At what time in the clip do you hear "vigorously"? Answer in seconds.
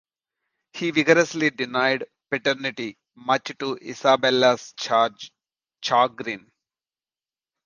0.89-1.51